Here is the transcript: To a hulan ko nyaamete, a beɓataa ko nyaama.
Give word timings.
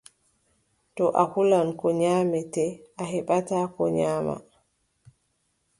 To 0.95 1.03
a 1.21 1.25
hulan 1.31 1.67
ko 1.79 1.87
nyaamete, 1.99 2.65
a 3.01 3.03
beɓataa 3.11 3.65
ko 3.75 3.83
nyaama. 3.97 4.35